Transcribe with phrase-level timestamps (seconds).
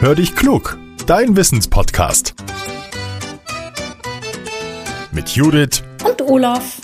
[0.00, 2.36] Hör dich klug, dein Wissenspodcast.
[5.10, 6.76] Mit Judith und Olaf.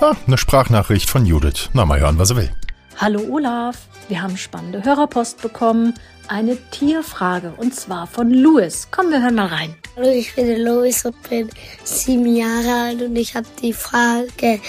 [0.00, 1.68] Ah, eine Sprachnachricht von Judith.
[1.72, 2.50] Na, mal hören, was er will.
[2.96, 5.94] Hallo Olaf, wir haben spannende Hörerpost bekommen.
[6.28, 8.86] Eine Tierfrage und zwar von Louis.
[8.92, 9.74] Komm, wir hören mal rein.
[9.96, 11.50] Hallo, ich bin Louis und bin
[11.82, 14.60] sieben Jahre alt und ich habe die Frage,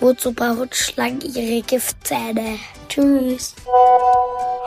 [0.00, 2.58] wozu brauchen Schlangen ihre Giftzähne?
[2.88, 3.54] Tschüss.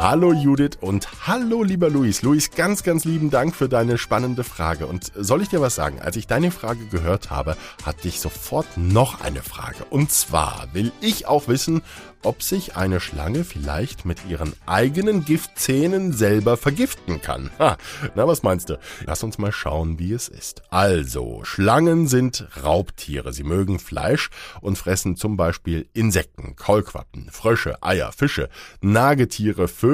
[0.03, 2.23] Hallo Judith und hallo lieber Luis.
[2.23, 4.87] Luis, ganz, ganz lieben Dank für deine spannende Frage.
[4.87, 6.01] Und soll ich dir was sagen?
[6.01, 7.55] Als ich deine Frage gehört habe,
[7.85, 9.85] hatte ich sofort noch eine Frage.
[9.91, 11.83] Und zwar will ich auch wissen,
[12.23, 17.51] ob sich eine Schlange vielleicht mit ihren eigenen Giftzähnen selber vergiften kann.
[17.59, 17.77] Ha,
[18.15, 18.79] na, was meinst du?
[19.05, 20.63] Lass uns mal schauen, wie es ist.
[20.71, 23.33] Also, Schlangen sind Raubtiere.
[23.33, 24.29] Sie mögen Fleisch
[24.61, 28.49] und fressen zum Beispiel Insekten, Kaulquappen, Frösche, Eier, Fische,
[28.81, 29.90] Nagetiere, Vögel,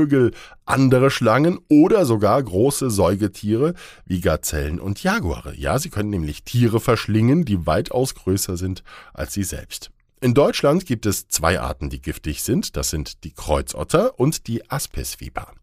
[0.65, 3.73] andere Schlangen oder sogar große Säugetiere
[4.05, 5.55] wie Gazellen und Jaguare.
[5.55, 9.91] Ja, sie können nämlich Tiere verschlingen, die weitaus größer sind als sie selbst.
[10.19, 12.75] In Deutschland gibt es zwei Arten, die giftig sind.
[12.75, 15.53] Das sind die Kreuzotter und die Aspisviper.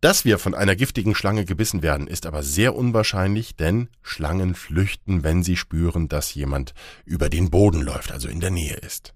[0.00, 5.22] Dass wir von einer giftigen Schlange gebissen werden, ist aber sehr unwahrscheinlich, denn Schlangen flüchten,
[5.22, 6.72] wenn sie spüren, dass jemand
[7.04, 9.14] über den Boden läuft, also in der Nähe ist.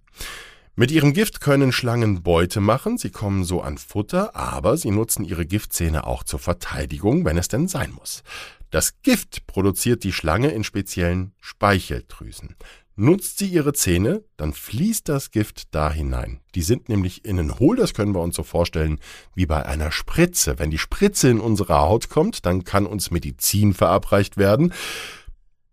[0.76, 5.24] Mit ihrem Gift können Schlangen Beute machen, sie kommen so an Futter, aber sie nutzen
[5.24, 8.24] ihre Giftzähne auch zur Verteidigung, wenn es denn sein muss.
[8.70, 12.56] Das Gift produziert die Schlange in speziellen Speicheldrüsen.
[12.96, 16.40] Nutzt sie ihre Zähne, dann fließt das Gift da hinein.
[16.56, 18.98] Die sind nämlich innen hohl, das können wir uns so vorstellen
[19.36, 20.58] wie bei einer Spritze.
[20.58, 24.72] Wenn die Spritze in unsere Haut kommt, dann kann uns Medizin verabreicht werden.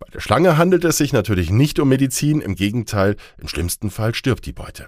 [0.01, 4.15] Bei der Schlange handelt es sich natürlich nicht um Medizin, im Gegenteil, im schlimmsten Fall
[4.15, 4.87] stirbt die Beute.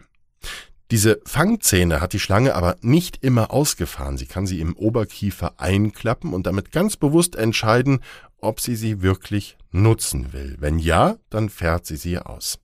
[0.89, 4.17] Diese Fangzähne hat die Schlange aber nicht immer ausgefahren.
[4.17, 7.99] Sie kann sie im Oberkiefer einklappen und damit ganz bewusst entscheiden,
[8.39, 10.55] ob sie sie wirklich nutzen will.
[10.59, 12.57] Wenn ja, dann fährt sie sie aus.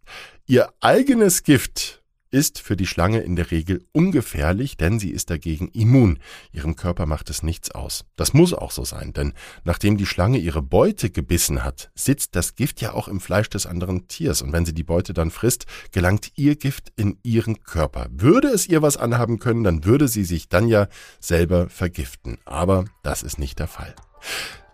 [0.48, 1.99] Ihr eigenes Gift
[2.32, 6.20] ist für die Schlange in der Regel ungefährlich, denn sie ist dagegen immun.
[6.52, 8.06] Ihrem Körper macht es nichts aus.
[8.16, 12.56] Das muss auch so sein, denn nachdem die Schlange ihre Beute gebissen hat, sitzt das
[12.56, 15.66] Gift ja auch im Fleisch des anderen Tiers und wenn sie die Beute dann frisst,
[15.92, 18.08] gelangt ihr Gift in ihren Körper.
[18.12, 20.88] Würde es ihr was anhaben können, dann würde sie sich dann ja
[21.20, 22.38] selber vergiften.
[22.46, 23.96] Aber das ist nicht der Fall.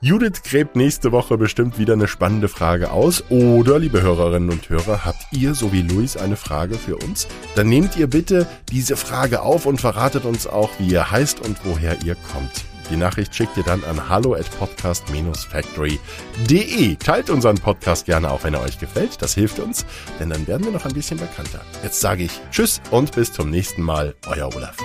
[0.01, 3.23] Judith gräbt nächste Woche bestimmt wieder eine spannende Frage aus.
[3.29, 7.27] Oder, liebe Hörerinnen und Hörer, habt ihr, so wie Luis, eine Frage für uns?
[7.55, 11.57] Dann nehmt ihr bitte diese Frage auf und verratet uns auch, wie ihr heißt und
[11.63, 12.65] woher ihr kommt.
[12.91, 16.95] Die Nachricht schickt ihr dann an hallo at podcast-factory.de.
[16.97, 19.23] Teilt unseren Podcast gerne auch, wenn er euch gefällt.
[19.23, 19.87] Das hilft uns,
[20.19, 21.61] denn dann werden wir noch ein bisschen bekannter.
[21.83, 24.13] Jetzt sage ich Tschüss und bis zum nächsten Mal.
[24.27, 24.77] Euer Olaf.